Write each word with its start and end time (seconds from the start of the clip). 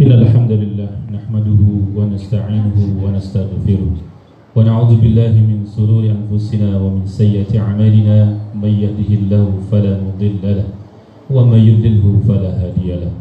إن 0.00 0.12
الحمد 0.12 0.52
لله 0.52 0.90
نحمده 1.16 1.62
ونستعينه 1.96 2.78
ونستغفره 3.04 3.92
ونعوذ 4.56 4.92
بالله 5.00 5.32
من 5.50 5.58
سرور 5.64 6.04
أنفسنا 6.04 6.68
ومن 6.80 7.04
سيئات 7.08 7.56
أعمالنا 7.56 8.16
من 8.62 8.72
يهده 8.84 9.10
الله 9.20 9.46
فلا 9.72 9.94
مضل 10.06 10.42
له 10.44 10.68
ومن 11.32 11.60
يضلله 11.70 12.06
فلا 12.28 12.50
هادي 12.60 12.88
له 13.02 13.12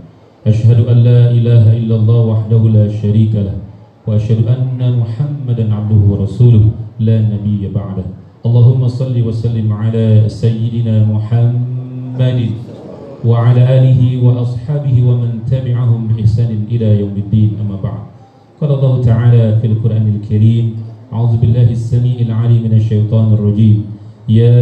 أشهد 0.47 0.79
أن 0.91 0.97
لا 1.07 1.31
إله 1.31 1.63
إلا 1.79 1.95
الله 1.95 2.21
وحده 2.31 2.61
لا 2.77 2.85
شريك 2.91 3.33
له 3.35 3.55
وأشهد 4.07 4.43
أن 4.47 4.79
محمدا 4.99 5.65
عبده 5.73 6.01
ورسوله 6.11 6.63
لا 6.99 7.17
نبي 7.23 7.71
بعده 7.71 8.05
اللهم 8.45 8.87
صل 8.87 9.15
وسلم 9.27 9.67
على 9.73 10.27
سيدنا 10.27 10.95
محمد 11.07 12.39
وعلى 13.25 13.61
آله 13.79 14.01
وأصحابه 14.25 14.95
ومن 15.07 15.49
تبعهم 15.51 16.07
بإحسان 16.07 16.69
إلى 16.71 16.99
يوم 16.99 17.15
الدين 17.17 17.49
أما 17.61 17.77
بعد. 17.83 18.03
قال 18.61 18.71
الله 18.71 19.01
تعالى 19.01 19.59
في 19.61 19.67
القرآن 19.67 20.05
الكريم 20.15 20.65
أعوذ 21.13 21.37
بالله 21.37 21.71
السميع 21.71 22.17
العليم 22.21 22.63
من 22.63 22.73
الشيطان 22.73 23.33
الرجيم. 23.33 23.85
يا 24.29 24.61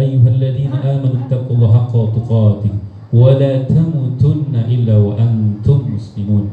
أيها 0.00 0.28
الذين 0.28 0.72
آمنوا 0.72 1.18
اتقوا 1.26 1.56
الله 1.56 1.72
حق 1.72 1.94
تقاته 2.16 2.72
ولا 3.12 3.62
تموتن 3.62 4.54
إلا 4.68 4.96
وأنتم 4.98 5.78
مسلمون. 5.94 6.44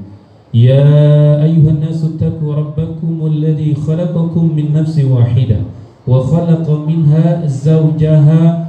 يا 0.54 1.44
أيها 1.44 1.72
الناس 1.72 2.04
اتقوا 2.04 2.54
ربكم 2.56 3.16
الذي 3.28 3.76
خلقكم 3.76 4.44
من 4.56 4.74
نفس 4.74 5.00
واحدة 5.00 5.60
وخلق 6.08 6.68
منها 6.88 7.48
زوجها 7.48 8.69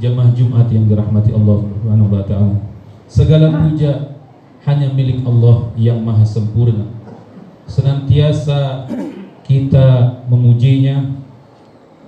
jamaah 0.00 0.32
Jumat 0.32 0.66
yang 0.72 0.88
dirahmati 0.88 1.30
Allah 1.36 1.60
Subhanahu 1.60 2.08
wa 2.08 2.24
taala. 2.24 2.56
Segala 3.04 3.52
puja 3.52 4.16
hanya 4.64 4.88
milik 4.96 5.20
Allah 5.28 5.68
yang 5.76 6.00
maha 6.00 6.24
sempurna. 6.24 6.88
Senantiasa 7.68 8.88
kita 9.44 10.20
memujinya, 10.26 11.20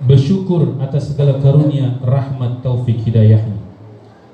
bersyukur 0.03 0.75
atas 0.81 1.13
segala 1.13 1.39
karunia, 1.39 2.01
rahmat, 2.03 2.65
taufik, 2.65 2.99
hidayahnya. 3.05 3.61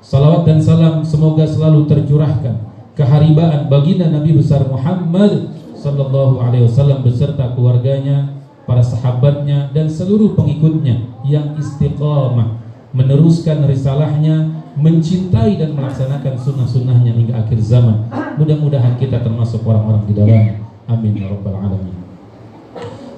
Salawat 0.00 0.48
dan 0.48 0.58
salam 0.58 1.04
semoga 1.04 1.44
selalu 1.44 1.84
tercurahkan 1.84 2.56
keharibaan 2.96 3.68
baginda 3.68 4.08
Nabi 4.08 4.34
besar 4.40 4.64
Muhammad 4.66 5.52
sallallahu 5.76 6.40
alaihi 6.40 6.64
wasallam 6.64 7.04
beserta 7.04 7.52
keluarganya, 7.52 8.40
para 8.64 8.80
sahabatnya 8.80 9.68
dan 9.74 9.90
seluruh 9.90 10.38
pengikutnya 10.38 11.02
yang 11.26 11.58
istiqamah 11.58 12.60
meneruskan 12.90 13.66
risalahnya, 13.66 14.66
mencintai 14.78 15.58
dan 15.58 15.74
melaksanakan 15.74 16.34
sunnah-sunnahnya 16.38 17.12
hingga 17.14 17.34
akhir 17.42 17.58
zaman. 17.62 18.06
Mudah-mudahan 18.38 18.98
kita 18.98 19.22
termasuk 19.22 19.62
orang-orang 19.66 20.06
di 20.06 20.14
dalamnya. 20.14 20.54
Amin 20.90 21.14
ya 21.14 21.30
rabbal 21.30 21.54
alamin. 21.54 21.94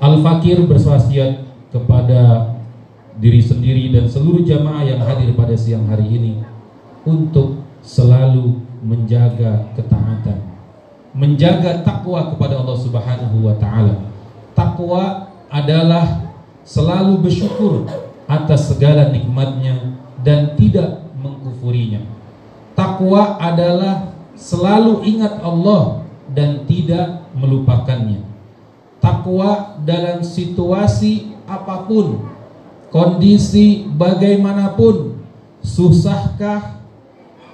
Al-Fakir 0.03 0.67
berwasiat 0.67 1.47
kepada 1.73 2.53
diri 3.17 3.41
sendiri 3.41 3.93
dan 3.93 4.11
seluruh 4.11 4.45
jamaah 4.45 4.85
yang 4.85 5.01
hadir 5.01 5.33
pada 5.33 5.55
siang 5.57 5.87
hari 5.89 6.05
ini 6.11 6.33
untuk 7.07 7.63
selalu 7.81 8.61
menjaga 8.83 9.73
ketaatan, 9.79 10.43
menjaga 11.15 11.87
takwa 11.87 12.35
kepada 12.35 12.59
Allah 12.61 12.79
Subhanahu 12.79 13.37
wa 13.47 13.55
taala. 13.57 13.95
Takwa 14.53 15.33
adalah 15.49 16.35
selalu 16.67 17.23
bersyukur 17.23 17.87
atas 18.33 18.73
segala 18.73 19.13
nikmatnya 19.13 20.01
dan 20.25 20.57
tidak 20.57 21.05
mengkufurinya. 21.21 22.01
Takwa 22.73 23.37
adalah 23.37 24.17
selalu 24.33 25.05
ingat 25.05 25.45
Allah 25.45 26.09
dan 26.33 26.65
tidak 26.65 27.29
melupakannya. 27.37 28.25
Takwa 29.03 29.77
dalam 29.85 30.25
situasi 30.25 31.37
apa 31.45 31.85
pun, 31.85 32.25
kondisi 32.89 33.85
bagaimanapun, 33.93 35.21
susahkah, 35.61 36.81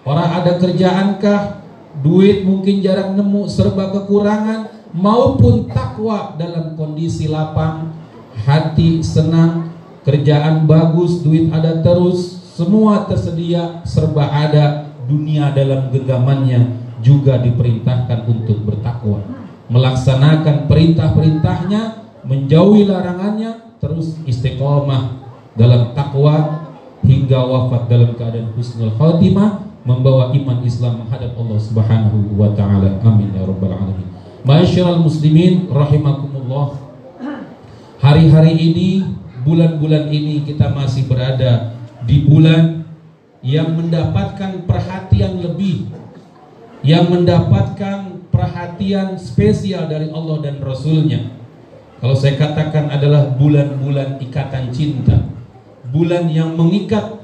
orang 0.07 0.31
ada 0.45 0.53
kerjaankah, 0.61 1.65
duit 2.05 2.47
mungkin 2.47 2.85
jarang 2.85 3.19
nemu, 3.19 3.49
serba 3.51 3.91
kekurangan, 3.91 4.71
maupun 4.93 5.67
takwa 5.73 6.37
dalam 6.37 6.77
kondisi 6.79 7.27
lapang, 7.27 7.97
hati 8.45 9.01
senang, 9.03 9.78
kerjaan 10.03 10.67
bagus, 10.69 11.23
duit 11.23 11.51
ada 11.51 11.81
terus, 11.83 12.39
semua 12.59 13.07
tersedia, 13.07 13.83
serba 13.87 14.27
ada, 14.27 14.91
dunia 15.09 15.55
dalam 15.57 15.89
genggamannya 15.89 16.91
juga 17.01 17.39
diperintahkan 17.41 18.27
untuk 18.27 18.67
bertakwa, 18.67 19.23
melaksanakan 19.71 20.67
perintah-perintahnya, 20.67 22.05
menjauhi 22.27 22.85
larangannya, 22.85 23.79
terus 23.79 24.19
istiqomah 24.27 25.23
dalam 25.55 25.95
takwa 25.95 26.67
hingga 27.07 27.39
wafat 27.39 27.87
dalam 27.87 28.13
keadaan 28.19 28.51
husnul 28.59 28.93
khatimah, 28.99 29.65
membawa 29.87 30.35
iman 30.35 30.59
Islam 30.67 31.07
menghadap 31.07 31.33
Allah 31.39 31.59
Subhanahu 31.63 32.37
wa 32.37 32.53
taala. 32.53 33.01
Amin 33.01 33.33
ya 33.33 33.47
rabbal 33.47 33.73
alamin. 33.73 34.09
Ma'asyiral 34.45 35.01
muslimin 35.01 35.71
rahimakumullah. 35.71 36.77
Hari-hari 37.99 38.55
ini, 38.55 38.89
bulan-bulan 39.49 40.13
ini 40.13 40.45
kita 40.45 40.69
masih 40.69 41.09
berada 41.09 41.73
di 42.05 42.29
bulan 42.29 42.85
yang 43.41 43.73
mendapatkan 43.73 44.69
perhatian 44.69 45.41
lebih 45.41 45.89
yang 46.85 47.09
mendapatkan 47.09 48.29
perhatian 48.29 49.17
spesial 49.17 49.89
dari 49.89 50.13
Allah 50.13 50.37
dan 50.45 50.61
Rasulnya. 50.61 51.33
Kalau 51.99 52.15
saya 52.15 52.37
katakan 52.37 52.93
adalah 52.93 53.35
bulan-bulan 53.35 54.21
ikatan 54.21 54.71
cinta 54.71 55.17
bulan 55.89 56.29
yang 56.29 56.53
mengikat 56.53 57.17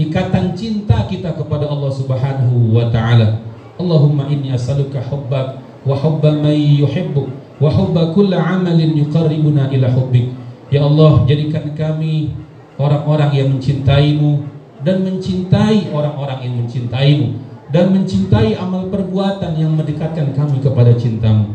ikatan 0.00 0.56
cinta 0.56 1.04
kita 1.04 1.36
kepada 1.36 1.68
Allah 1.68 1.92
Subhanahu 1.92 2.72
wa 2.72 2.88
taala. 2.88 3.44
Allahumma 3.76 4.28
inni 4.32 4.52
as'aluka 4.52 5.00
hubbak 5.04 5.60
wa 5.84 5.96
hubba 5.98 6.40
man 6.40 6.54
yuhibbuk 6.54 7.28
wa 7.58 7.68
hubba 7.68 8.14
kulli 8.14 8.36
amalin 8.36 8.96
yuqarribuna 8.96 9.68
ila 9.72 9.88
hubbik 9.90 10.30
ya 10.72 10.88
Allah 10.88 11.28
jadikan 11.28 11.76
kami 11.76 12.32
orang-orang 12.80 13.30
yang 13.36 13.48
mencintaimu 13.52 14.48
dan 14.80 15.04
mencintai 15.04 15.92
orang-orang 15.92 16.48
yang 16.48 16.54
mencintaimu 16.64 17.36
dan 17.68 17.92
mencintai 17.92 18.56
amal 18.56 18.88
perbuatan 18.88 19.52
yang 19.56 19.76
mendekatkan 19.76 20.32
kami 20.32 20.64
kepada 20.64 20.96
cintamu. 20.96 21.52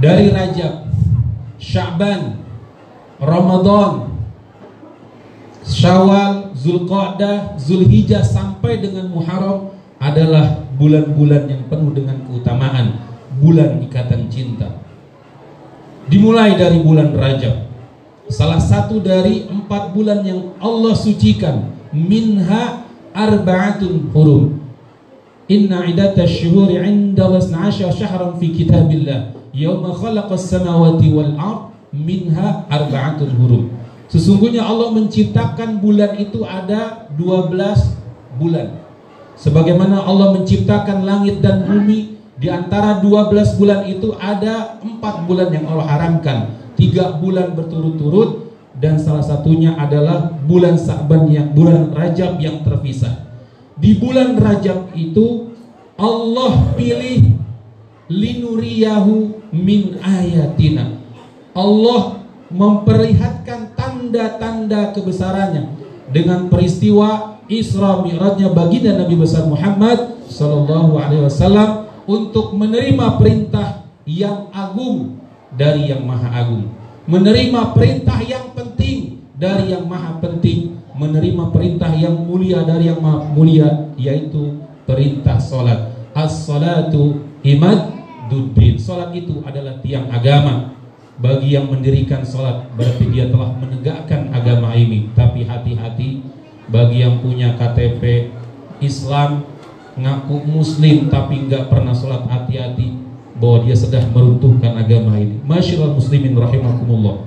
Dari 0.00 0.32
Rajab 0.32 0.90
Sya'ban 1.60 2.40
Ramadan 3.22 4.10
Syawal 5.64 6.52
Zulqa'dah 6.52 7.56
Zulhijjah 7.56 8.20
sampai 8.20 8.84
dengan 8.84 9.08
Muharram 9.08 9.72
adalah 9.96 10.66
bulan-bulan 10.76 11.48
yang 11.48 11.62
penuh 11.70 11.94
dengan 11.96 12.20
keutamaan 12.28 13.00
bulan 13.40 13.80
ikatan 13.80 14.28
cinta. 14.28 14.82
Dimulai 16.10 16.60
dari 16.60 16.84
bulan 16.84 17.16
Rajab 17.16 17.73
salah 18.28 18.60
satu 18.60 19.00
dari 19.00 19.44
empat 19.48 19.92
bulan 19.92 20.24
yang 20.24 20.56
Allah 20.60 20.96
sucikan 20.96 21.72
minha 21.92 22.88
arba'atun 23.12 24.10
hurum. 24.10 24.60
Inna 25.44 25.84
idata 25.84 26.24
syuhuri 26.24 26.80
inda 26.80 27.28
wasna 27.28 27.68
syahran 27.68 28.40
fi 28.40 28.48
kitabillah. 28.48 29.36
Yawma 29.52 29.92
khalaqas 29.92 30.50
samawati 30.50 31.12
wal 31.12 31.36
ard 31.36 31.60
minha 31.92 32.64
arba'atun 32.72 33.30
hurum. 33.36 33.64
Sesungguhnya 34.08 34.64
Allah 34.64 34.92
menciptakan 34.92 35.80
bulan 35.80 36.16
itu 36.20 36.44
ada 36.44 37.08
12 37.16 38.38
bulan. 38.40 38.82
Sebagaimana 39.34 40.06
Allah 40.06 40.38
menciptakan 40.38 41.02
langit 41.02 41.42
dan 41.42 41.66
bumi 41.66 42.14
di 42.38 42.46
antara 42.50 43.02
12 43.02 43.58
bulan 43.58 43.86
itu 43.86 44.14
ada 44.18 44.78
empat 44.82 45.26
bulan 45.26 45.50
yang 45.54 45.66
Allah 45.70 45.86
haramkan 45.86 46.63
tiga 46.74 47.18
bulan 47.18 47.54
berturut-turut 47.54 48.52
dan 48.78 48.98
salah 48.98 49.22
satunya 49.22 49.78
adalah 49.78 50.34
bulan 50.44 50.74
Sa'ban 50.74 51.30
yang 51.30 51.54
bulan 51.54 51.94
Rajab 51.94 52.42
yang 52.42 52.66
terpisah. 52.66 53.22
Di 53.78 53.98
bulan 53.98 54.38
Rajab 54.38 54.94
itu 54.98 55.54
Allah 55.94 56.74
pilih 56.74 57.38
linuriyahu 58.10 59.14
min 59.54 59.98
ayatina. 60.02 60.98
Allah 61.54 62.18
memperlihatkan 62.50 63.78
tanda-tanda 63.78 64.90
kebesarannya 64.90 65.70
dengan 66.10 66.50
peristiwa 66.50 67.38
Isra 67.46 68.02
Mi'rajnya 68.02 68.50
baginda 68.50 68.96
Nabi 68.98 69.14
besar 69.20 69.46
Muhammad 69.46 70.18
sallallahu 70.26 70.96
alaihi 70.98 71.24
wasallam 71.24 71.88
untuk 72.04 72.52
menerima 72.56 73.16
perintah 73.20 73.84
yang 74.04 74.48
agung 74.52 75.23
dari 75.54 75.90
yang 75.90 76.02
maha 76.02 76.28
agung, 76.34 76.70
menerima 77.06 77.74
perintah 77.74 78.18
yang 78.22 78.52
penting 78.54 79.22
dari 79.34 79.74
yang 79.74 79.86
maha 79.90 80.22
penting, 80.22 80.78
menerima 80.94 81.50
perintah 81.50 81.90
yang 81.90 82.14
mulia 82.14 82.62
dari 82.62 82.86
yang 82.86 83.02
maha 83.02 83.26
mulia 83.34 83.90
yaitu 83.98 84.62
perintah 84.86 85.42
salat. 85.42 85.90
As-salatu 86.14 87.18
imad 87.42 87.94
duddin. 88.30 88.78
Salat 88.78 89.10
itu 89.12 89.42
adalah 89.42 89.82
tiang 89.82 90.06
agama. 90.08 90.72
Bagi 91.14 91.54
yang 91.54 91.70
mendirikan 91.70 92.26
sholat 92.26 92.74
berarti 92.74 93.06
dia 93.06 93.30
telah 93.30 93.54
menegakkan 93.54 94.34
agama 94.34 94.74
ini. 94.74 95.14
Tapi 95.14 95.46
hati-hati 95.46 96.26
bagi 96.66 97.06
yang 97.06 97.22
punya 97.22 97.54
KTP 97.54 98.34
Islam 98.82 99.46
ngaku 99.94 100.42
muslim 100.50 101.06
tapi 101.06 101.46
nggak 101.46 101.70
pernah 101.70 101.94
sholat 101.94 102.26
hati-hati 102.26 103.03
bahwa 103.38 103.66
dia 103.66 103.76
sedang 103.76 104.10
meruntuhkan 104.14 104.78
agama 104.78 105.18
ini. 105.18 105.42
Masyarakat 105.42 105.92
muslimin 105.94 106.38
rahimakumullah. 106.38 107.26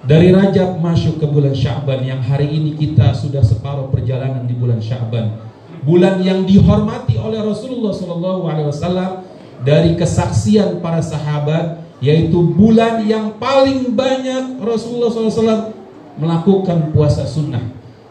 Dari 0.00 0.32
Rajab 0.32 0.80
masuk 0.80 1.20
ke 1.20 1.26
bulan 1.28 1.52
Sya'ban 1.52 2.00
yang 2.00 2.24
hari 2.24 2.48
ini 2.48 2.72
kita 2.72 3.12
sudah 3.12 3.44
separuh 3.44 3.92
perjalanan 3.92 4.48
di 4.48 4.56
bulan 4.56 4.80
Sya'ban 4.80 5.50
bulan 5.84 6.20
yang 6.20 6.44
dihormati 6.44 7.16
oleh 7.16 7.40
Rasulullah 7.40 7.92
SAW 7.92 9.24
dari 9.64 9.96
kesaksian 9.96 10.80
para 10.80 11.00
sahabat 11.00 11.84
yaitu 12.00 12.40
bulan 12.56 13.04
yang 13.04 13.36
paling 13.36 13.92
banyak 13.92 14.56
Rasulullah 14.60 15.12
SAW 15.12 15.76
melakukan 16.16 16.92
puasa 16.96 17.28
sunnah. 17.28 17.60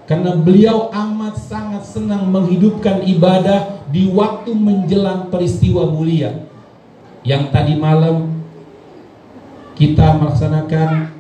Karena 0.06 0.34
beliau 0.34 0.90
amat 0.90 1.38
sangat 1.38 1.86
senang 1.86 2.26
menghidupkan 2.34 3.06
ibadah 3.06 3.86
di 3.94 4.10
waktu 4.10 4.58
menjelang 4.58 5.30
peristiwa 5.30 5.86
mulia 5.86 6.50
yang 7.30 7.54
tadi 7.54 7.78
malam 7.78 8.42
kita 9.78 10.18
melaksanakan 10.18 11.14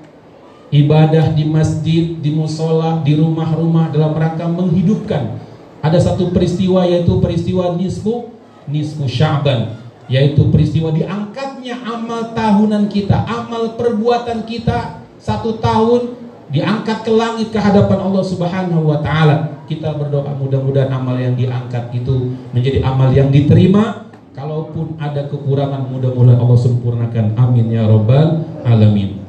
ibadah 0.73 1.37
di 1.37 1.45
masjid, 1.45 2.17
di 2.17 2.33
musola, 2.33 3.05
di 3.05 3.13
rumah-rumah 3.13 3.93
dalam 3.93 4.17
rangka 4.17 4.49
menghidupkan 4.49 5.37
ada 5.85 6.01
satu 6.01 6.33
peristiwa 6.33 6.83
yaitu 6.89 7.21
peristiwa 7.21 7.77
nisfu 7.77 8.33
nisfu 8.65 9.05
Sya'ban 9.05 9.77
yaitu 10.09 10.49
peristiwa 10.49 10.89
diangkatnya 10.89 11.85
amal 11.85 12.33
tahunan 12.33 12.89
kita, 12.89 13.29
amal 13.29 13.77
perbuatan 13.77 14.49
kita 14.49 15.05
satu 15.21 15.61
tahun 15.61 16.17
diangkat 16.49 17.05
ke 17.05 17.11
langit 17.13 17.53
ke 17.53 17.61
hadapan 17.61 18.01
Allah 18.01 18.25
Subhanahu 18.25 18.89
wa 18.89 18.97
taala. 19.05 19.61
Kita 19.69 19.93
berdoa 19.93 20.33
mudah-mudahan 20.33 20.89
amal 20.89 21.13
yang 21.21 21.37
diangkat 21.37 21.93
itu 21.93 22.33
menjadi 22.49 22.81
amal 22.81 23.13
yang 23.13 23.29
diterima. 23.29 24.08
Kalaupun 24.29 24.93
ada 25.01 25.25
kekurangan 25.25 25.89
mudah-mudahan 25.89 26.37
Allah 26.37 26.59
sempurnakan. 26.59 27.33
Amin 27.33 27.73
ya 27.73 27.89
rabbal 27.89 28.45
alamin. 28.61 29.25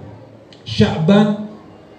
Sya'ban 0.69 1.49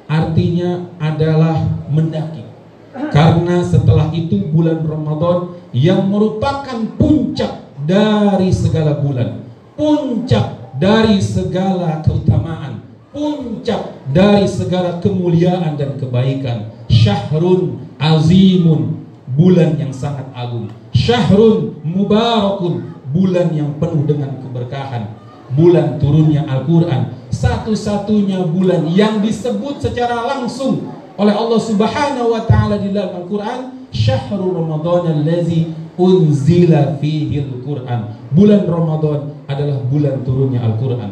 artinya 0.05 0.85
adalah 1.01 1.65
mendaki. 1.89 2.45
Karena 2.91 3.63
setelah 3.63 4.11
itu 4.11 4.51
bulan 4.51 4.83
Ramadan 4.83 5.55
yang 5.71 6.11
merupakan 6.11 6.77
puncak 6.99 7.63
dari 7.87 8.51
segala 8.51 8.99
bulan, 8.99 9.41
puncak 9.79 10.75
dari 10.77 11.17
segala 11.23 12.03
keutamaan, 12.03 12.83
puncak 13.15 14.11
dari 14.11 14.45
segala 14.45 14.99
kemuliaan 14.99 15.79
dan 15.79 15.95
kebaikan. 15.95 16.69
Syahrun 16.91 17.79
azimun, 17.95 19.07
bulan 19.31 19.79
yang 19.79 19.95
sangat 19.95 20.27
agung. 20.35 20.67
Syahrun 20.91 21.79
mubarakun, 21.83 22.95
bulan 23.11 23.51
yang 23.55 23.75
penuh 23.79 24.03
dengan 24.07 24.39
keberkahan. 24.43 25.19
Bulan 25.51 25.99
turunnya 25.99 26.47
Al-Quran, 26.47 27.27
satu-satunya 27.27 28.39
bulan 28.47 28.87
yang 28.87 29.19
disebut 29.19 29.83
secara 29.83 30.23
langsung 30.23 30.95
oleh 31.19 31.35
Allah 31.35 31.59
Subhanahu 31.59 32.31
wa 32.31 32.47
taala 32.47 32.79
di 32.79 32.95
dalam 32.95 33.23
Al-Qur'an, 33.23 33.91
syahrul 33.91 34.55
Ramadan 34.55 35.11
allazi 35.11 35.75
unzila 35.99 36.95
fihi 37.03 37.43
Al-Quran. 37.43 38.15
Bulan 38.31 38.63
Ramadan 38.63 39.43
adalah 39.43 39.83
bulan 39.91 40.23
turunnya 40.23 40.63
Al-Quran. 40.63 41.11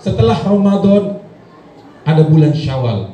Setelah 0.00 0.40
Ramadan 0.40 1.20
ada 2.04 2.22
bulan 2.24 2.52
Syawal. 2.56 3.13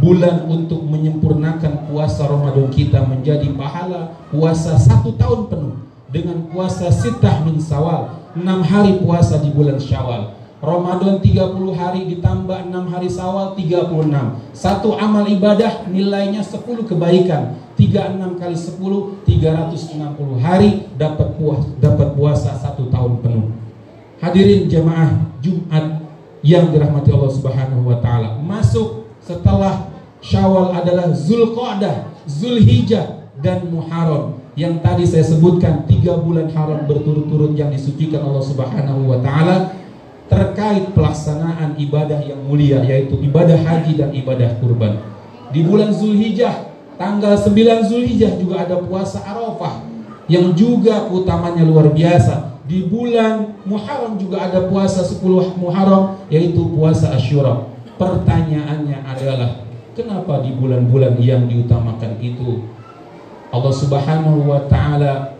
Bulan 0.00 0.48
untuk 0.48 0.80
menyempurnakan 0.88 1.88
puasa 1.88 2.24
Ramadan 2.24 2.72
kita 2.72 3.04
menjadi 3.04 3.52
pahala 3.52 4.16
puasa 4.32 4.80
satu 4.80 5.12
tahun 5.20 5.52
penuh 5.52 5.76
dengan 6.08 6.48
puasa 6.48 6.88
sitah 6.88 7.44
min 7.44 7.60
sawal 7.60 8.16
enam 8.32 8.64
hari 8.64 8.96
puasa 9.02 9.38
di 9.38 9.52
bulan 9.52 9.76
Syawal 9.76 10.34
Ramadan 10.64 11.20
30 11.20 11.76
hari 11.76 12.08
ditambah 12.16 12.72
6 12.72 12.92
hari 12.92 13.08
Sawal 13.12 13.52
36. 13.52 14.56
Satu 14.56 14.96
amal 14.96 15.28
ibadah 15.28 15.84
nilainya 15.92 16.40
10 16.40 16.88
kebaikan. 16.88 17.60
36 17.76 18.40
kali 18.40 18.56
10 18.56 19.26
360 19.26 20.40
hari 20.40 20.88
dapat 20.96 21.36
puas 21.36 21.68
dapat 21.82 22.16
puasa 22.16 22.56
satu 22.56 22.88
tahun 22.88 23.20
penuh. 23.20 23.50
Hadirin 24.22 24.70
jemaah 24.70 25.10
Jumat 25.42 26.00
yang 26.40 26.70
dirahmati 26.72 27.10
Allah 27.12 27.32
Subhanahu 27.34 27.82
wa 27.84 27.98
taala. 28.00 28.38
Masuk 28.40 29.03
setelah 29.24 29.88
Syawal 30.24 30.72
adalah 30.72 31.12
Zulqa'dah, 31.12 32.08
Zulhijjah 32.24 33.28
dan 33.44 33.68
Muharram 33.68 34.40
yang 34.56 34.80
tadi 34.80 35.04
saya 35.04 35.26
sebutkan 35.26 35.84
tiga 35.84 36.16
bulan 36.16 36.48
haram 36.54 36.88
berturut-turut 36.88 37.52
yang 37.58 37.68
disucikan 37.68 38.24
Allah 38.24 38.40
Subhanahu 38.40 39.10
wa 39.10 39.18
taala 39.20 39.76
terkait 40.32 40.96
pelaksanaan 40.96 41.76
ibadah 41.76 42.24
yang 42.24 42.40
mulia 42.48 42.80
yaitu 42.86 43.20
ibadah 43.20 43.58
haji 43.60 44.00
dan 44.00 44.16
ibadah 44.16 44.56
kurban. 44.62 44.96
Di 45.52 45.60
bulan 45.60 45.92
Zulhijjah, 45.92 46.72
tanggal 46.96 47.36
9 47.36 47.90
Zulhijjah 47.90 48.40
juga 48.40 48.64
ada 48.64 48.80
puasa 48.80 49.20
Arafah 49.20 49.84
yang 50.30 50.56
juga 50.56 51.04
utamanya 51.12 51.66
luar 51.68 51.92
biasa. 51.92 52.56
Di 52.64 52.88
bulan 52.88 53.60
Muharram 53.68 54.16
juga 54.16 54.40
ada 54.40 54.64
puasa 54.72 55.04
10 55.04 55.20
Muharram 55.60 56.16
yaitu 56.32 56.64
puasa 56.72 57.12
Asyura. 57.12 57.73
Pertanyaannya 57.94 59.06
adalah 59.06 59.62
kenapa 59.94 60.42
di 60.42 60.50
bulan-bulan 60.58 61.14
yang 61.22 61.46
diutamakan 61.46 62.18
itu 62.18 62.66
Allah 63.54 63.70
Subhanahu 63.70 64.50
wa 64.50 64.66
taala 64.66 65.38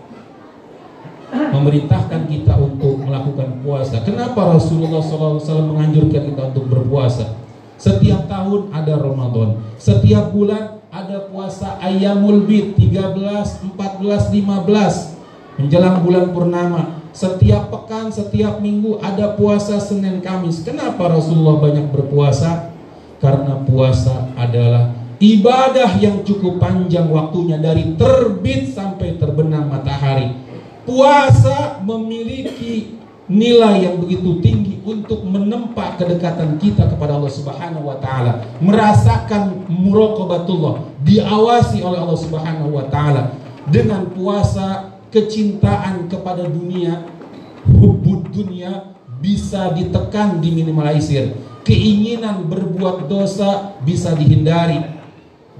memerintahkan 1.34 2.30
kita 2.30 2.54
untuk 2.54 3.02
melakukan 3.02 3.58
puasa. 3.62 4.06
Kenapa 4.06 4.54
Rasulullah 4.54 5.02
SAW 5.02 5.42
menganjurkan 5.74 6.30
kita 6.30 6.42
untuk 6.54 6.70
berpuasa? 6.70 7.34
Setiap 7.74 8.30
tahun 8.30 8.70
ada 8.70 8.94
Ramadan, 9.02 9.58
setiap 9.82 10.30
bulan 10.30 10.78
ada 10.94 11.26
puasa 11.26 11.74
Ayamul 11.82 12.46
Bid 12.46 12.78
13, 12.78 13.18
14, 13.74 14.30
15 14.30 15.58
menjelang 15.58 16.06
bulan 16.06 16.30
purnama. 16.30 17.02
Setiap 17.14 17.70
pekan, 17.70 18.10
setiap 18.10 18.58
minggu 18.58 18.98
ada 18.98 19.38
puasa 19.38 19.78
Senin 19.78 20.18
Kamis. 20.18 20.66
Kenapa 20.66 21.06
Rasulullah 21.06 21.62
banyak 21.62 21.94
berpuasa? 21.94 22.74
Karena 23.22 23.62
puasa 23.62 24.34
adalah 24.34 24.90
ibadah 25.22 25.94
yang 26.02 26.26
cukup 26.26 26.58
panjang 26.58 27.06
waktunya 27.08 27.56
dari 27.62 27.94
terbit 27.94 28.74
sampai 28.74 29.14
terbenam 29.16 29.70
matahari 29.70 30.44
Puasa 30.84 31.80
memiliki 31.80 33.00
nilai 33.24 33.88
yang 33.88 33.96
begitu 34.04 34.36
tinggi 34.44 34.84
untuk 34.84 35.24
menempa 35.24 35.96
kedekatan 35.96 36.60
kita 36.60 36.92
kepada 36.92 37.16
Allah 37.16 37.32
Subhanahu 37.32 37.88
wa 37.88 37.96
taala, 38.04 38.44
merasakan 38.60 39.64
muraqabatullah, 39.72 40.84
diawasi 41.00 41.80
oleh 41.80 41.96
Allah 42.04 42.20
Subhanahu 42.20 42.76
wa 42.76 42.84
taala. 42.92 43.32
Dengan 43.64 44.12
puasa 44.12 44.93
kecintaan 45.14 46.10
kepada 46.10 46.50
dunia, 46.50 47.06
hubud 47.70 48.34
dunia 48.34 48.98
bisa 49.22 49.70
ditekan, 49.70 50.42
diminimalisir. 50.42 51.38
Keinginan 51.62 52.50
berbuat 52.50 53.06
dosa 53.06 53.78
bisa 53.86 54.12
dihindari. 54.18 54.82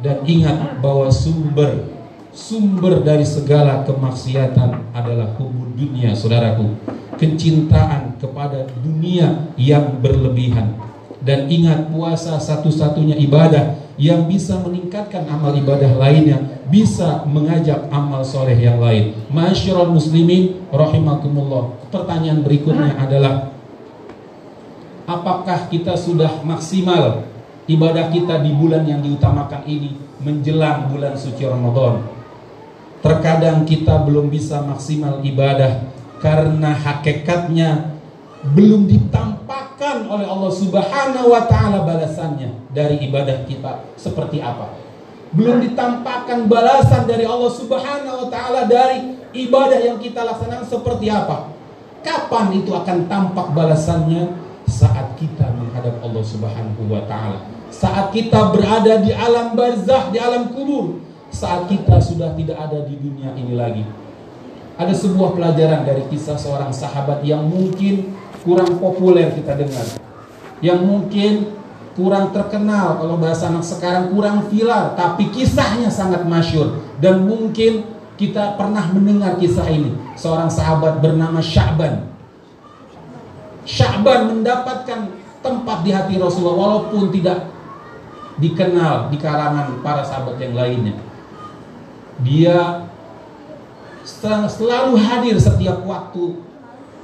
Dan 0.03 0.27
ingat 0.27 0.83
bahwa 0.83 1.09
sumber 1.09 1.95
sumber 2.35 2.99
dari 3.07 3.23
segala 3.23 3.87
kemaksiatan 3.87 4.91
adalah 4.91 5.39
hubud 5.39 5.79
dunia 5.79 6.19
saudaraku 6.19 6.67
kecintaan 7.15 8.19
kepada 8.19 8.67
dunia 8.83 9.55
yang 9.55 10.03
berlebihan 10.03 10.75
dan 11.23 11.47
ingat 11.47 11.95
puasa 11.95 12.43
satu-satunya 12.43 13.15
ibadah 13.23 13.79
yang 13.95 14.27
bisa 14.27 14.59
meningkatkan 14.59 15.23
amal 15.31 15.55
ibadah 15.55 15.95
lainnya 15.95 16.41
bisa 16.67 17.23
mengajak 17.31 17.87
amal 17.95 18.27
soleh 18.27 18.59
yang 18.59 18.83
lain 18.83 19.15
Masyarul 19.31 19.95
muslimin 19.95 20.67
rahimakumullah 20.75 21.79
pertanyaan 21.95 22.43
berikutnya 22.43 22.99
adalah 22.99 23.55
apakah 25.07 25.69
kita 25.71 25.95
sudah 25.95 26.43
maksimal 26.43 27.29
ibadah 27.69 28.13
kita 28.13 28.41
di 28.45 28.51
bulan 28.53 28.85
yang 28.85 29.01
diutamakan 29.01 29.65
ini 29.65 29.97
menjelang 30.25 30.89
bulan 30.89 31.17
suci 31.17 31.45
Ramadan. 31.45 32.05
Terkadang 33.05 33.69
kita 33.69 34.01
belum 34.09 34.33
bisa 34.33 34.65
maksimal 34.65 35.21
ibadah 35.21 35.93
karena 36.25 36.73
hakikatnya 36.73 37.94
belum 38.53 38.85
ditampakkan 38.85 40.05
oleh 40.05 40.29
Allah 40.29 40.53
Subhanahu 40.53 41.33
wa 41.33 41.49
taala 41.49 41.89
balasannya 41.89 42.69
dari 42.77 43.01
ibadah 43.09 43.49
kita 43.49 43.89
seperti 43.97 44.45
apa. 44.45 44.77
Belum 45.33 45.65
ditampakkan 45.65 46.47
balasan 46.47 47.09
dari 47.09 47.25
Allah 47.25 47.51
Subhanahu 47.51 48.27
wa 48.27 48.29
taala 48.29 48.69
dari 48.69 49.17
ibadah 49.33 49.81
yang 49.81 49.97
kita 49.97 50.23
laksanakan 50.23 50.69
seperti 50.69 51.09
apa. 51.09 51.51
Kapan 52.05 52.53
itu 52.61 52.71
akan 52.77 53.09
tampak 53.09 53.57
balasannya? 53.57 54.45
Saat 54.65 55.21
kita 55.21 55.53
menghadap 55.53 56.01
Allah 56.01 56.25
Subhanahu 56.25 56.89
wa 56.89 57.05
taala 57.05 57.55
saat 57.75 58.15
kita 58.15 58.55
berada 58.55 59.03
di 59.03 59.11
alam 59.11 59.59
barzah, 59.59 60.15
di 60.15 60.19
alam 60.23 60.55
kubur, 60.55 61.03
saat 61.35 61.67
kita 61.67 61.99
sudah 61.99 62.31
tidak 62.39 62.55
ada 62.55 62.87
di 62.87 62.95
dunia 62.95 63.35
ini 63.35 63.59
lagi. 63.59 63.83
Ada 64.79 64.95
sebuah 64.95 65.35
pelajaran 65.35 65.83
dari 65.83 66.07
kisah 66.07 66.39
seorang 66.39 66.71
sahabat 66.71 67.27
yang 67.27 67.43
mungkin 67.47 68.15
kurang 68.45 68.79
populer 68.79 69.33
kita 69.33 69.57
dengar. 69.57 69.87
Yang 70.61 70.81
mungkin 70.85 71.33
kurang 71.97 72.31
terkenal 72.31 73.01
kalau 73.01 73.17
bahasa 73.17 73.49
anak 73.51 73.65
sekarang 73.65 74.13
kurang 74.13 74.47
viral, 74.53 74.95
tapi 74.95 75.33
kisahnya 75.33 75.89
sangat 75.89 76.23
masyur 76.29 76.79
dan 77.01 77.25
mungkin 77.25 77.89
kita 78.15 78.55
pernah 78.55 78.85
mendengar 78.95 79.41
kisah 79.41 79.67
ini. 79.67 79.97
Seorang 80.15 80.47
sahabat 80.47 81.03
bernama 81.03 81.43
Sya'ban. 81.43 82.07
Sya'ban 83.67 84.31
mendapatkan 84.31 85.11
tempat 85.43 85.79
di 85.83 85.91
hati 85.91 86.15
Rasulullah 86.21 86.55
walaupun 86.57 87.11
tidak 87.11 87.51
dikenal 88.39 89.11
di 89.11 89.19
kalangan 89.19 89.83
para 89.83 90.07
sahabat 90.07 90.39
yang 90.39 90.55
lainnya. 90.55 90.95
Dia 92.23 92.87
selalu 94.05 95.01
hadir 95.01 95.37
setiap 95.41 95.83
waktu 95.83 96.39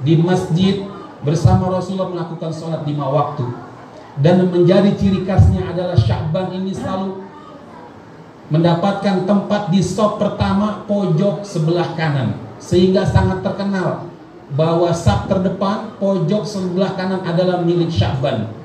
di 0.01 0.15
masjid 0.17 0.85
bersama 1.21 1.69
Rasulullah 1.69 2.09
melakukan 2.09 2.51
sholat 2.53 2.81
lima 2.85 3.07
waktu. 3.09 3.45
Dan 4.19 4.51
menjadi 4.51 4.91
ciri 4.99 5.23
khasnya 5.23 5.71
adalah 5.71 5.95
Sya'ban 5.95 6.51
ini 6.51 6.75
selalu 6.75 7.23
mendapatkan 8.51 9.23
tempat 9.23 9.71
di 9.71 9.79
sop 9.79 10.19
pertama 10.19 10.83
pojok 10.83 11.47
sebelah 11.47 11.95
kanan. 11.95 12.35
Sehingga 12.59 13.07
sangat 13.07 13.39
terkenal 13.41 14.05
bahwa 14.51 14.91
sab 14.91 15.31
terdepan 15.31 15.95
pojok 15.95 16.43
sebelah 16.43 16.93
kanan 16.99 17.23
adalah 17.23 17.63
milik 17.63 17.87
Sya'ban 17.87 18.61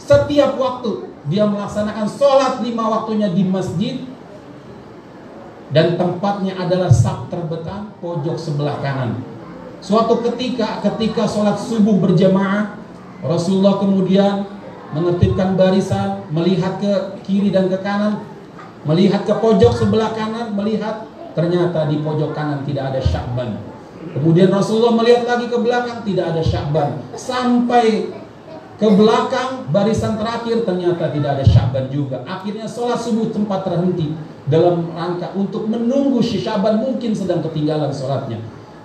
setiap 0.00 0.56
waktu 0.56 1.12
dia 1.28 1.44
melaksanakan 1.44 2.08
sholat 2.08 2.64
lima 2.64 2.88
waktunya 2.88 3.28
di 3.28 3.44
masjid 3.44 4.00
dan 5.70 5.94
tempatnya 5.94 6.56
adalah 6.56 6.90
sab 6.90 7.30
terbetan 7.30 7.94
pojok 8.02 8.34
sebelah 8.34 8.80
kanan. 8.82 9.22
Suatu 9.80 10.20
ketika 10.20 10.84
ketika 10.84 11.24
sholat 11.24 11.56
subuh 11.56 11.96
berjamaah 11.96 12.76
Rasulullah 13.24 13.80
kemudian 13.80 14.44
menertibkan 14.92 15.56
barisan 15.56 16.24
melihat 16.28 16.76
ke 16.80 16.92
kiri 17.24 17.48
dan 17.48 17.72
ke 17.72 17.80
kanan 17.80 18.20
melihat 18.84 19.24
ke 19.24 19.34
pojok 19.40 19.72
sebelah 19.76 20.12
kanan 20.12 20.52
melihat 20.56 21.08
ternyata 21.32 21.88
di 21.88 22.00
pojok 22.00 22.32
kanan 22.32 22.64
tidak 22.64 22.92
ada 22.92 23.00
syakban 23.00 23.60
kemudian 24.16 24.50
Rasulullah 24.50 24.96
melihat 24.98 25.28
lagi 25.28 25.46
ke 25.46 25.58
belakang 25.60 26.02
tidak 26.02 26.32
ada 26.32 26.42
syakban 26.42 26.88
sampai 27.14 28.08
ke 28.80 28.88
belakang 28.88 29.68
barisan 29.68 30.16
terakhir 30.16 30.64
ternyata 30.64 31.12
tidak 31.12 31.36
ada 31.36 31.44
Syaban 31.44 31.92
juga. 31.92 32.24
Akhirnya 32.24 32.64
sholat 32.64 32.96
subuh 32.96 33.28
tempat 33.28 33.68
terhenti 33.68 34.16
dalam 34.48 34.88
rangka 34.96 35.36
untuk 35.36 35.68
menunggu 35.68 36.24
si 36.24 36.40
Syaban 36.40 36.80
mungkin 36.80 37.12
sedang 37.12 37.44
ketinggalan 37.44 37.92
sholatnya. 37.92 38.40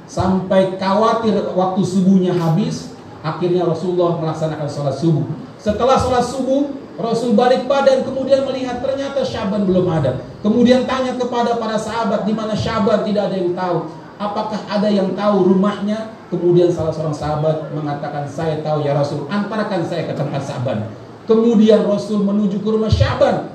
Sampai 0.06 0.78
khawatir 0.78 1.34
waktu 1.58 1.82
subuhnya 1.82 2.34
habis, 2.38 2.94
akhirnya 3.26 3.66
Rasulullah 3.66 4.22
melaksanakan 4.22 4.70
sholat 4.70 4.96
subuh. 4.98 5.26
Setelah 5.58 5.98
sholat 5.98 6.22
subuh, 6.22 6.70
Rasul 6.96 7.36
balik 7.36 7.68
badan 7.68 8.08
kemudian 8.08 8.48
melihat 8.48 8.80
ternyata 8.80 9.20
Syaban 9.26 9.68
belum 9.68 9.90
ada. 9.92 10.24
Kemudian 10.40 10.88
tanya 10.88 11.18
kepada 11.20 11.60
para 11.60 11.76
sahabat 11.76 12.24
di 12.24 12.32
mana 12.32 12.56
Syaban 12.56 13.04
tidak 13.04 13.34
ada 13.34 13.36
yang 13.36 13.52
tahu. 13.52 13.78
Apakah 14.16 14.62
ada 14.72 14.88
yang 14.88 15.12
tahu 15.12 15.52
rumahnya? 15.52 16.16
Kemudian 16.32 16.72
salah 16.72 16.96
seorang 16.96 17.12
sahabat 17.12 17.76
mengatakan, 17.76 18.24
saya 18.30 18.64
tahu 18.64 18.88
ya 18.88 18.96
Rasul, 18.96 19.28
antarkan 19.28 19.84
saya 19.84 20.08
ke 20.08 20.16
tempat 20.16 20.40
Syaban. 20.40 20.88
Kemudian 21.28 21.84
Rasul 21.84 22.24
menuju 22.24 22.64
ke 22.64 22.70
rumah 22.70 22.88
Syaban. 22.88 23.52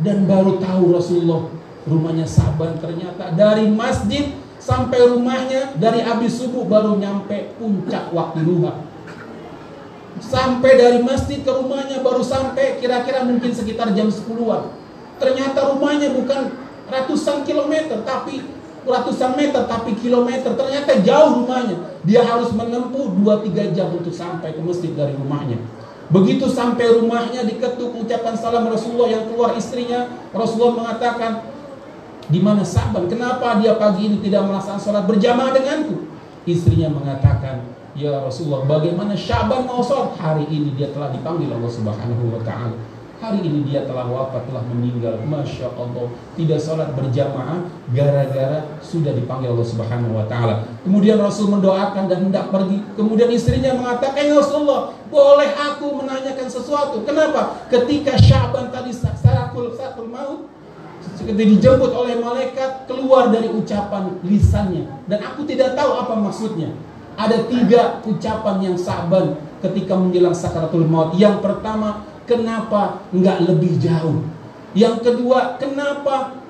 Dan 0.00 0.24
baru 0.24 0.56
tahu 0.58 0.96
Rasulullah 0.96 1.52
rumahnya 1.84 2.24
Syaban 2.24 2.80
ternyata 2.80 3.30
dari 3.36 3.68
masjid 3.68 4.32
sampai 4.64 5.12
rumahnya 5.12 5.76
dari 5.76 6.00
habis 6.00 6.40
subuh 6.40 6.64
baru 6.64 6.96
nyampe 6.96 7.52
puncak 7.60 8.08
waktu 8.16 8.40
duha. 8.48 8.72
Sampai 10.24 10.80
dari 10.80 11.04
masjid 11.04 11.44
ke 11.44 11.52
rumahnya 11.52 12.00
baru 12.00 12.24
sampai 12.24 12.80
kira-kira 12.80 13.28
mungkin 13.28 13.52
sekitar 13.52 13.92
jam 13.92 14.08
10-an. 14.08 14.72
Ternyata 15.20 15.76
rumahnya 15.76 16.16
bukan 16.16 16.48
ratusan 16.88 17.44
kilometer 17.44 18.00
tapi 18.08 18.40
ratusan 18.84 19.32
meter 19.32 19.64
tapi 19.64 19.96
kilometer 19.96 20.52
ternyata 20.52 21.00
jauh 21.00 21.40
rumahnya 21.40 21.76
dia 22.04 22.20
harus 22.20 22.52
menempuh 22.52 23.16
2-3 23.16 23.72
jam 23.72 23.88
untuk 23.96 24.12
sampai 24.12 24.52
ke 24.52 24.60
masjid 24.60 24.92
dari 24.92 25.16
rumahnya 25.16 25.56
begitu 26.12 26.52
sampai 26.52 26.92
rumahnya 27.00 27.48
diketuk 27.48 27.96
ucapan 27.96 28.36
salam 28.36 28.68
Rasulullah 28.68 29.08
yang 29.08 29.24
keluar 29.32 29.56
istrinya 29.56 30.04
Rasulullah 30.36 30.84
mengatakan 30.84 31.53
di 32.28 32.40
mana 32.40 32.64
Saban 32.64 33.08
kenapa 33.08 33.60
dia 33.60 33.76
pagi 33.76 34.08
ini 34.08 34.16
tidak 34.24 34.48
melaksanakan 34.48 34.80
sholat 34.80 35.04
berjamaah 35.04 35.52
denganku 35.52 36.08
istrinya 36.48 36.88
mengatakan 36.92 37.64
ya 37.96 38.24
Rasulullah 38.24 38.64
bagaimana 38.64 39.12
Syaban 39.12 39.68
mau 39.68 39.84
sholat 39.84 40.16
hari 40.16 40.44
ini 40.48 40.72
dia 40.76 40.92
telah 40.92 41.12
dipanggil 41.12 41.52
Allah 41.52 41.72
Subhanahu 41.72 42.32
wa 42.32 42.40
taala 42.42 42.76
Hari 43.24 43.40
ini 43.40 43.64
dia 43.64 43.88
telah 43.88 44.04
wafat, 44.04 44.52
telah 44.52 44.60
meninggal. 44.68 45.16
Masya 45.24 45.72
Allah. 45.78 46.12
Tidak 46.36 46.60
sholat 46.60 46.92
berjamaah 46.92 47.62
gara-gara 47.94 48.76
sudah 48.84 49.16
dipanggil 49.16 49.54
Allah 49.54 49.64
Subhanahu 49.64 50.18
Wa 50.18 50.26
Taala. 50.28 50.68
Kemudian 50.84 51.16
Rasul 51.16 51.48
mendoakan 51.48 52.10
dan 52.10 52.28
hendak 52.28 52.52
pergi. 52.52 52.84
Kemudian 52.98 53.32
istrinya 53.32 53.72
mengatakan, 53.80 54.28
Ya 54.28 54.36
Rasulullah, 54.36 54.92
boleh 55.08 55.50
aku 55.56 56.04
menanyakan 56.04 56.48
sesuatu. 56.52 57.00
Kenapa? 57.06 57.64
Ketika 57.72 58.18
Syaban 58.20 58.68
tadi 58.68 58.92
sakul 58.92 59.72
sakul 59.72 60.12
maut, 60.12 60.50
ketika 61.24 61.44
dijemput 61.56 61.90
oleh 61.90 62.20
malaikat 62.20 62.84
keluar 62.84 63.32
dari 63.32 63.48
ucapan 63.48 64.20
lisannya 64.22 64.84
dan 65.08 65.18
aku 65.24 65.48
tidak 65.48 65.72
tahu 65.72 65.96
apa 65.96 66.14
maksudnya 66.20 66.70
ada 67.16 67.48
tiga 67.48 68.04
ucapan 68.04 68.56
yang 68.60 68.76
saban 68.76 69.40
ketika 69.64 69.96
menjelang 69.96 70.36
sakaratul 70.36 70.84
maut 70.84 71.16
yang 71.16 71.40
pertama 71.40 72.04
Kenapa 72.24 73.04
nggak 73.12 73.38
lebih 73.52 73.76
jauh? 73.76 74.24
Yang 74.72 75.04
kedua, 75.04 75.60
kenapa? 75.60 76.40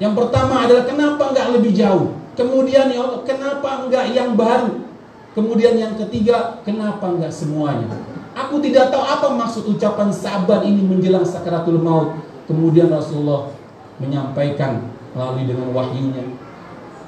Yang 0.00 0.14
pertama 0.16 0.64
adalah 0.64 0.84
kenapa 0.88 1.22
nggak 1.30 1.48
lebih 1.60 1.72
jauh? 1.76 2.16
Kemudian 2.32 2.88
ya 2.88 3.04
Allah, 3.04 3.20
kenapa 3.28 3.84
nggak 3.86 4.06
yang 4.16 4.32
baru? 4.32 4.88
Kemudian 5.36 5.76
yang 5.76 5.94
ketiga, 6.00 6.64
kenapa 6.64 7.12
nggak 7.12 7.28
semuanya? 7.28 7.92
Aku 8.32 8.64
tidak 8.64 8.88
tahu 8.88 9.04
apa 9.04 9.28
maksud 9.36 9.68
ucapan 9.68 10.08
sabar 10.08 10.64
ini 10.64 10.80
menjelang 10.80 11.28
sakaratul 11.28 11.76
maut. 11.76 12.16
Kemudian 12.52 12.92
Rasulullah 12.92 13.48
menyampaikan 13.96 14.92
melalui 15.16 15.48
dengan 15.48 15.72
wahyunya. 15.72 16.36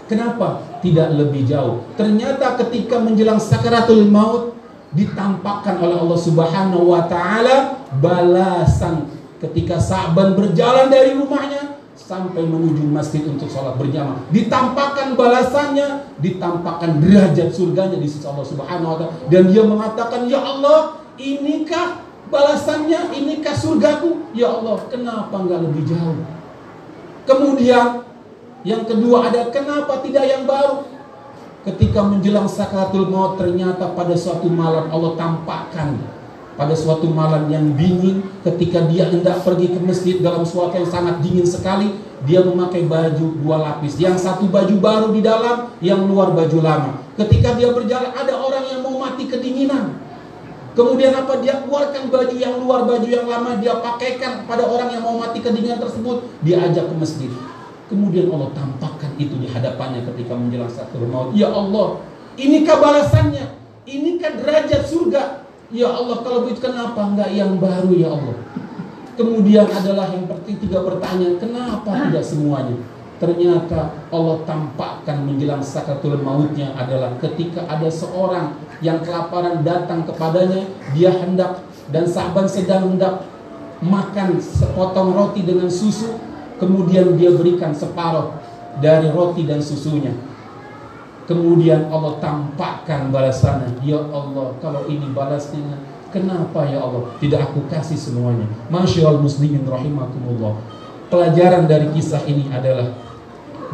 Kenapa 0.09 0.81
tidak 0.81 1.13
lebih 1.13 1.45
jauh? 1.45 1.85
Ternyata 2.01 2.57
ketika 2.65 2.97
menjelang 3.01 3.37
sakaratul 3.37 4.09
maut, 4.09 4.57
ditampakkan 4.95 5.83
oleh 5.83 5.99
Allah 5.99 6.21
Subhanahu 6.21 6.95
wa 6.95 7.05
taala 7.11 7.83
balasan 7.99 9.11
ketika 9.43 9.83
Sa'ban 9.83 10.39
berjalan 10.39 10.87
dari 10.87 11.19
rumahnya 11.19 11.83
sampai 11.99 12.47
menuju 12.47 12.87
masjid 12.87 13.27
untuk 13.27 13.51
sholat 13.51 13.75
berjamaah 13.75 14.23
ditampakkan 14.31 15.19
balasannya 15.19 16.15
ditampakkan 16.23 17.03
derajat 17.03 17.51
surganya 17.51 17.99
di 17.99 18.07
sisi 18.07 18.23
Allah 18.23 18.47
Subhanahu 18.47 18.91
wa 18.95 18.97
taala 19.03 19.13
dan 19.27 19.43
dia 19.51 19.63
mengatakan 19.67 20.31
ya 20.31 20.39
Allah 20.39 21.03
inikah 21.19 22.04
balasannya 22.29 23.13
inikah 23.13 23.57
surgaku 23.57 24.31
ya 24.37 24.49
Allah 24.53 24.81
kenapa 24.89 25.35
enggak 25.45 25.61
lebih 25.65 25.83
jauh 25.89 26.19
kemudian 27.29 28.05
yang 28.65 28.85
kedua 28.89 29.29
ada 29.29 29.53
kenapa 29.53 30.01
tidak 30.01 30.25
yang 30.25 30.45
baru 30.49 30.89
ketika 31.65 32.01
menjelang 32.05 32.49
sakaratul 32.49 33.09
maut 33.09 33.37
ternyata 33.41 33.93
pada 33.93 34.17
suatu 34.17 34.49
malam 34.49 34.89
Allah 34.89 35.13
tampakkan 35.17 36.01
pada 36.55 36.73
suatu 36.73 37.11
malam 37.11 37.51
yang 37.51 37.75
dingin 37.75 38.23
ketika 38.47 38.87
dia 38.87 39.11
hendak 39.11 39.43
pergi 39.43 39.75
ke 39.75 39.81
masjid 39.83 40.17
dalam 40.23 40.47
suatu 40.47 40.79
yang 40.79 40.89
sangat 40.89 41.19
dingin 41.21 41.45
sekali 41.45 41.91
dia 42.25 42.41
memakai 42.41 42.89
baju 42.89 43.37
dua 43.41 43.57
lapis. 43.61 44.01
Yang 44.01 44.25
satu 44.25 44.49
baju 44.49 44.75
baru 44.81 45.09
di 45.13 45.21
dalam, 45.21 45.77
yang 45.85 46.09
luar 46.09 46.33
baju 46.33 46.59
lama. 46.65 46.91
Ketika 47.21 47.55
dia 47.55 47.71
berjalan, 47.71 48.11
ada 48.11 48.35
orang 48.35 48.65
yang 48.65 48.81
mau 48.81 48.97
mati 48.97 49.29
kedinginan. 49.29 50.01
Kemudian 50.75 51.15
apa? 51.15 51.39
Dia 51.39 51.63
keluarkan 51.63 52.11
baju 52.11 52.35
yang 52.35 52.59
luar, 52.59 52.83
baju 52.83 53.07
yang 53.07 53.31
lama, 53.31 53.63
dia 53.63 53.79
pakaikan 53.79 54.43
pada 54.45 54.67
orang 54.67 54.91
yang 54.91 55.07
mau 55.07 55.15
mati 55.15 55.39
kedinginan 55.39 55.79
tersebut. 55.79 56.27
Dia 56.43 56.67
ajak 56.67 56.91
ke 56.91 56.95
masjid. 56.99 57.31
Kemudian 57.87 58.27
Allah 58.35 58.51
tampakkan 58.59 59.15
itu 59.15 59.39
di 59.39 59.47
hadapannya 59.47 60.03
ketika 60.03 60.35
menjelang 60.35 60.73
satu 60.73 60.99
maut. 61.07 61.31
Ya 61.31 61.47
Allah, 61.47 62.03
inikah 62.35 62.83
balasannya? 62.83 63.55
Inikah 63.87 64.35
derajat 64.43 64.83
surga? 64.91 65.47
Ya 65.71 65.95
Allah, 65.95 66.27
kalau 66.27 66.43
begitu 66.43 66.67
kenapa 66.67 67.07
enggak 67.07 67.31
yang 67.31 67.55
baru 67.63 67.95
ya 67.95 68.11
Allah? 68.11 68.37
Kemudian 69.15 69.71
adalah 69.71 70.11
yang 70.11 70.27
tiga 70.43 70.83
pertanyaan, 70.83 71.39
kenapa 71.39 72.11
tidak 72.11 72.25
semuanya? 72.27 72.75
Ternyata 73.23 73.95
Allah 74.11 74.43
tampakkan 74.43 75.23
menjelang 75.23 75.63
sakatul 75.63 76.19
mautnya 76.19 76.75
adalah 76.75 77.15
ketika 77.23 77.63
ada 77.71 77.87
seorang 77.87 78.59
yang 78.85 79.01
kelaparan 79.01 79.65
datang 79.65 80.05
kepadanya, 80.05 80.69
dia 80.93 81.09
hendak 81.17 81.65
dan 81.89 82.05
sahabat 82.05 82.53
sedang 82.53 82.93
hendak 82.93 83.25
makan 83.81 84.37
sepotong 84.37 85.17
roti 85.17 85.41
dengan 85.41 85.73
susu, 85.73 86.21
kemudian 86.61 87.17
dia 87.17 87.33
berikan 87.33 87.73
separuh 87.73 88.37
dari 88.85 89.09
roti 89.09 89.49
dan 89.49 89.65
susunya. 89.65 90.13
Kemudian 91.25 91.89
Allah 91.89 92.21
tampakkan 92.21 93.09
balasannya, 93.09 93.81
ya 93.81 93.97
Allah, 94.13 94.53
kalau 94.61 94.85
ini 94.85 95.09
balasnya 95.17 95.81
Kenapa 96.15 96.63
ya 96.71 96.79
Allah 96.79 97.11
tidak 97.19 97.51
aku 97.51 97.67
kasih 97.67 97.99
semuanya? 97.99 98.47
Masya 98.71 99.11
Allah 99.11 99.19
muslimin 99.19 99.67
rahimakumullah. 99.67 100.63
Pelajaran 101.11 101.67
dari 101.67 101.91
kisah 101.91 102.23
ini 102.31 102.47
adalah 102.55 102.95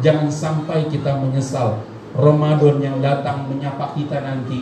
jangan 0.01 0.25
sampai 0.33 0.89
kita 0.89 1.21
menyesal 1.21 1.85
Ramadan 2.17 2.81
yang 2.81 2.97
datang 2.97 3.45
menyapa 3.45 3.93
kita 3.93 4.25
nanti 4.25 4.57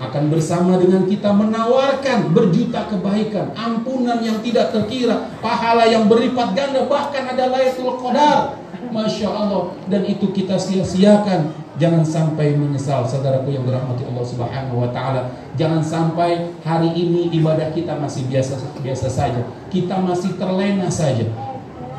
akan 0.00 0.32
bersama 0.32 0.80
dengan 0.80 1.04
kita 1.04 1.28
menawarkan 1.28 2.32
berjuta 2.32 2.88
kebaikan, 2.88 3.52
ampunan 3.52 4.24
yang 4.24 4.40
tidak 4.40 4.72
terkira, 4.72 5.28
pahala 5.44 5.84
yang 5.84 6.08
berlipat 6.08 6.56
ganda, 6.56 6.88
bahkan 6.88 7.28
ada 7.28 7.52
Lailatul 7.52 8.00
Qadar. 8.00 8.56
Masya 8.90 9.28
Allah. 9.28 9.76
Dan 9.86 10.08
itu 10.08 10.32
kita 10.32 10.58
sia-siakan. 10.58 11.52
Jangan 11.80 12.04
sampai 12.04 12.60
menyesal 12.60 13.08
saudaraku 13.08 13.56
yang 13.56 13.64
dirahmati 13.64 14.04
Allah 14.04 14.24
Subhanahu 14.26 14.84
wa 14.84 14.90
taala. 14.92 15.32
Jangan 15.56 15.80
sampai 15.80 16.52
hari 16.60 16.92
ini 16.92 17.32
ibadah 17.40 17.72
kita 17.72 17.96
masih 17.96 18.28
biasa 18.28 18.60
biasa 18.84 19.08
saja. 19.08 19.40
Kita 19.72 19.96
masih 19.96 20.36
terlena 20.36 20.92
saja. 20.92 21.24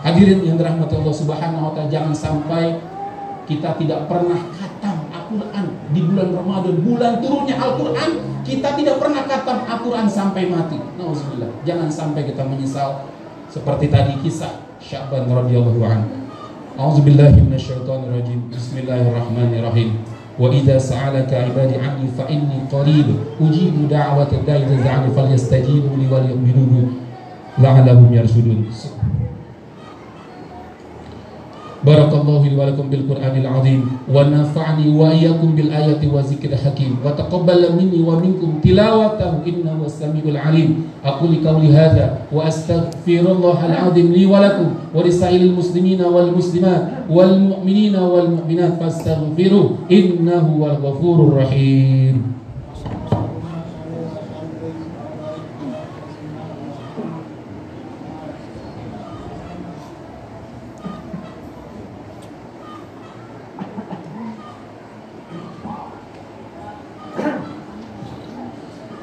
Hadirin 0.05 0.46
yang 0.46 0.58
dirahmati 0.62 0.93
Allah 1.01 1.15
Subhanahu 1.15 1.65
wa 1.65 1.72
taala 1.74 1.89
jangan 1.89 2.13
sampai 2.13 2.77
kita 3.50 3.74
tidak 3.81 4.05
pernah 4.05 4.38
Al-Quran 5.31 5.65
di 5.95 6.01
bulan 6.03 6.29
Ramadan, 6.35 6.75
bulan 6.83 7.13
turunnya 7.23 7.55
Al-Quran, 7.55 8.09
kita 8.43 8.75
tidak 8.75 9.00
pernah 9.00 9.23
kata 9.23 9.63
Al-Quran 9.63 10.07
sampai 10.11 10.51
mati. 10.51 10.75
Nauzubillah. 11.00 11.47
Jangan 11.63 11.88
sampai 11.88 12.27
kita 12.27 12.43
menyesal 12.43 13.07
seperti 13.47 13.88
tadi 13.88 14.19
kisah 14.19 14.67
Syaban 14.83 15.29
radhiyallahu 15.31 15.79
anhu. 15.88 16.09
A'udzubillahi 16.75 17.47
minasyaitonirrajim. 17.47 18.51
Bismillahirrahmanirrahim. 18.51 20.03
Wa 20.35 20.51
idza 20.51 20.81
sa'alaka 20.81 21.47
'ibadi 21.47 21.79
'anni 21.79 22.11
fa 22.11 22.25
inni 22.27 22.65
qarib 22.67 23.07
ujibu 23.39 23.88
da'wata 23.88 24.41
da'i 24.41 24.67
dza'ani 24.67 25.13
falyastajibu 25.15 25.95
li 25.95 26.09
wal 26.11 26.25
yu'minu 26.27 26.91
la'allahum 27.61 28.09
yarsudun. 28.09 28.67
بارك 31.85 32.13
الله 32.13 32.41
لي 32.47 32.55
ولكم 32.55 32.85
بالقرآن 32.89 33.35
العظيم 33.41 33.81
ونفعني 34.13 34.85
وإياكم 34.97 35.50
بالآيات 35.55 36.01
والذكر 36.13 36.50
الحكيم 36.53 36.95
وتقبل 37.05 37.61
مني 37.73 38.00
ومنكم 38.05 38.50
تلاوته 38.63 39.31
إنه 39.50 39.77
السميع 39.85 40.25
العليم. 40.25 40.85
أقول 41.05 41.31
قولي 41.47 41.69
هذا 41.73 42.05
وأستغفر 42.31 43.25
الله 43.31 43.59
العظيم 43.65 44.07
لي 44.13 44.25
ولكم 44.25 44.67
ولسائر 44.96 45.41
المسلمين 45.41 46.01
والمسلمات 46.01 46.83
والمؤمنين 47.09 47.96
والمؤمنات 47.96 48.74
فاستغفروه 48.79 49.70
إنه 49.91 50.44
هو 50.57 50.63
الغفور 50.70 51.17
الرحيم. 51.27 52.41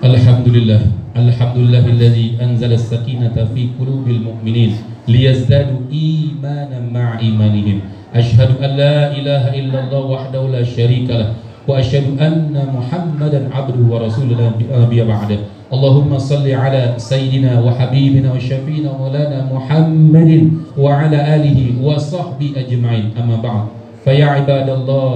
الحمد 0.08 0.48
لله 0.48 0.80
الحمد 1.16 1.56
لله 1.68 1.84
الذي 1.86 2.40
أنزل 2.40 2.72
السكينة 2.72 3.36
في 3.54 3.68
قلوب 3.76 4.08
المؤمنين 4.08 4.72
ليزدادوا 5.08 5.80
إيمانا 5.92 6.78
مع 6.92 7.20
إيمانهم. 7.20 7.78
أشهد 8.14 8.50
أن 8.64 8.70
لا 8.80 9.12
إله 9.12 9.42
إلا 9.60 9.78
الله 9.84 10.04
وحده 10.04 10.42
لا 10.48 10.62
شريك 10.64 11.10
له 11.12 11.36
وأشهد 11.68 12.16
أن 12.20 12.56
محمدا 12.56 13.52
عبده 13.52 13.80
ورسوله 13.92 14.52
نبي 14.72 15.04
بعده 15.04 15.38
اللهم 15.72 16.10
صل 16.18 16.46
على 16.48 16.94
سيدنا 16.96 17.60
وحبيبنا 17.60 18.32
وشفينا 18.32 18.88
مولانا 18.96 19.38
محمد 19.52 20.32
وعلى 20.78 21.18
آله 21.36 21.60
وصحبه 21.84 22.48
أجمعين. 22.56 23.06
أما 23.20 23.36
بعد 23.44 23.64
فيا 24.04 24.24
عباد 24.24 24.68
الله 24.70 25.12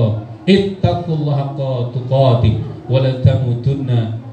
اتقوا 0.49 1.17
الله 1.17 1.35
حق 1.37 1.61
تقاته 1.97 2.55
ولا 2.93 3.13
تموتن 3.25 3.89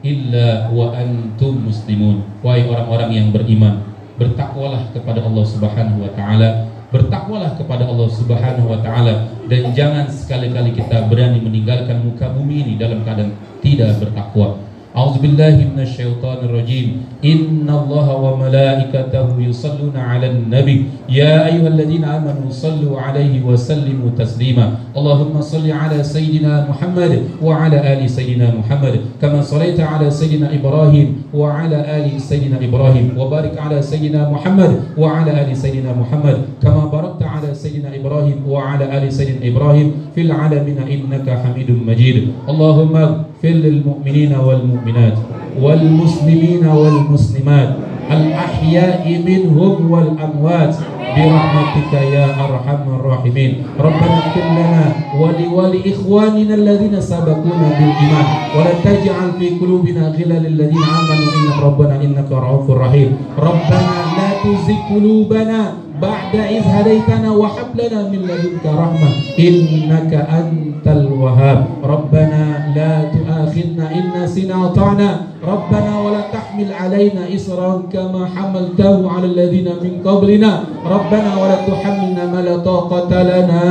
illa 0.05 0.71
wa 0.71 0.95
antum 0.95 1.67
muslimun. 1.67 2.23
Wahai 2.45 2.67
orang-orang 2.67 3.09
yang 3.15 3.27
beriman 3.33 3.83
bertakwalah 4.19 4.91
kepada 4.91 5.23
Allah 5.23 5.45
Subhanahu 5.47 6.05
wa 6.05 6.12
taala. 6.15 6.49
Bertakwalah 6.89 7.53
kepada 7.57 7.85
Allah 7.85 8.09
Subhanahu 8.09 8.67
wa 8.69 8.79
taala. 8.79 9.29
Dan 9.49 9.73
jangan 9.73 10.07
sekali-kali 10.07 10.77
kita 10.77 11.09
berani 11.09 11.41
meninggalkan 11.41 12.05
muka 12.05 12.29
bumi 12.31 12.63
ini 12.63 12.73
dalam 12.77 13.01
keadaan 13.01 13.33
tidak 13.59 13.97
bertakwa 13.97 14.68
أعوذ 14.97 15.21
بالله 15.21 15.69
من 15.69 15.80
الشيطان 15.86 16.49
الرجيم. 16.49 16.88
إن 17.25 17.69
الله 17.69 18.08
وملائكته 18.15 19.28
يصلون 19.38 19.93
على 19.93 20.32
النبي. 20.32 20.86
يا 21.10 21.45
أيها 21.45 21.67
الذين 21.67 22.04
آمنوا 22.04 22.49
صلوا 22.49 22.97
عليه 22.97 23.45
وسلموا 23.45 24.10
تسليما. 24.17 24.97
اللهم 24.97 25.41
صل 25.41 25.71
على 25.71 26.04
سيدنا 26.04 26.65
محمد 26.69 27.21
وعلى 27.38 27.78
آل 27.93 28.10
سيدنا 28.10 28.49
محمد. 28.58 29.21
كما 29.21 29.41
صليت 29.41 29.80
على 29.80 30.10
سيدنا 30.10 30.58
إبراهيم 30.58 31.08
وعلى 31.38 31.78
آل 31.97 32.21
سيدنا 32.21 32.58
إبراهيم. 32.58 33.13
وبارك 33.13 33.62
على 33.62 33.82
سيدنا 33.82 34.30
محمد 34.34 34.97
وعلى 34.97 35.32
آل 35.41 35.49
سيدنا 35.58 35.93
محمد. 35.93 36.38
كما 36.65 36.89
باركت 36.89 37.21
على 37.23 37.54
سيدنا 37.54 37.93
إبراهيم 37.93 38.38
وعلى 38.49 38.86
آل 38.97 39.13
سيدنا 39.13 39.45
إبراهيم 39.54 39.88
في 40.17 40.21
العالمين 40.21 40.78
إنك 40.82 41.30
حميد 41.30 41.69
مجيد. 41.71 42.49
اللهم 42.49 42.95
اغفر 43.39 43.56
للمؤمنين 43.56 44.36
والمؤمنات 44.36 45.17
والمسلمين 45.63 46.63
والمسلمات 46.67 47.69
الأحياء 48.12 49.04
منهم 49.28 49.91
والأموات 49.91 50.75
برحمتك 51.15 51.93
يا 51.93 52.25
أرحم 52.45 52.84
الراحمين. 52.99 53.52
ربنا 53.80 54.15
اغفر 54.21 54.45
لنا 54.60 54.86
ولولإخواننا 55.19 56.54
الذين 56.56 57.02
سبقونا 57.02 57.67
بالإيمان 57.80 58.28
ولا 58.56 58.73
تجعل 58.84 59.30
في 59.39 59.47
قلوبنا 59.60 60.04
غلا 60.19 60.38
للذين 60.45 60.84
آمنوا. 60.99 61.30
إنك 61.38 61.58
ربنا 61.63 61.95
إنك 62.04 62.30
رؤوف 62.32 62.67
رحيم. 62.71 63.10
ربنا 63.39 63.93
لا 64.19 64.30
تزغ 64.43 64.78
قلوبنا 64.91 65.60
بعد 66.01 66.35
إذ 66.35 66.63
هديتنا 66.63 67.31
وهب 67.31 67.67
لنا 67.75 68.09
من 68.09 68.17
لدنك 68.17 68.65
رحمة 68.65 69.09
إنك 69.39 70.13
أنت 70.13 70.85
الوهاب. 70.88 71.65
ربنا 71.83 72.73
لا 72.75 72.93
تؤاخذنا 73.13 73.85
إن 73.91 74.23
نسينا 74.23 74.55
وطعنا 74.57 75.21
ربنا 75.47 75.99
ولا 75.99 76.21
تحمل 76.33 76.73
علينا 76.73 77.35
إصرا 77.35 77.83
كما 77.93 78.25
حملته 78.35 79.12
على 79.12 79.25
الذين 79.25 79.67
من 79.83 79.93
قبلنا. 80.05 80.63
ربنا 80.85 81.29
ولا 81.41 81.57
تحملنا 81.67 82.23
ما 82.25 82.41
لا 82.41 82.57
طاقة 82.57 83.23
لنا 83.23 83.63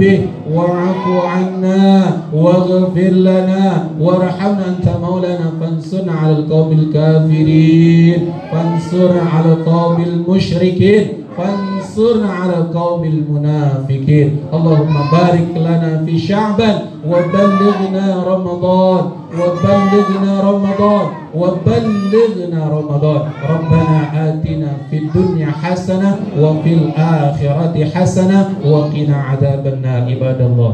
به. 0.00 0.20
واعف 0.54 1.04
عنا 1.24 1.86
واغفر 2.34 3.12
لنا. 3.28 3.88
وارحمنا 4.00 4.64
أنت 4.68 4.86
مولانا 5.02 5.48
فانصرنا 5.60 6.12
على 6.12 6.32
القوم 6.32 6.72
الكافرين. 6.72 8.20
فانصرنا 8.52 9.22
على 9.34 9.52
القوم 9.52 10.02
المشركين. 10.02 11.06
فانصرنا 11.40 12.32
على 12.32 12.56
القوم 12.56 13.04
المنافقين. 13.04 14.30
اللهم 14.54 14.96
بارك 15.12 15.48
لنا 15.56 16.02
في 16.06 16.18
شعبان 16.18 16.78
وبلغنا 17.08 18.24
رمضان 18.32 19.04
وبلغنا 19.40 20.32
رمضان 20.50 21.06
وبلغنا 21.34 22.60
رمضان. 22.76 23.22
ربنا 23.50 23.98
آتنا 24.28 24.70
في 24.90 24.96
الدنيا 24.98 25.50
حسنة 25.62 26.16
وفي 26.40 26.74
الآخرة 26.74 27.84
حسنة 27.94 28.48
وقنا 28.66 29.16
عذاب 29.28 29.66
النار 29.66 30.02
عباد 30.12 30.40
الله. 30.40 30.72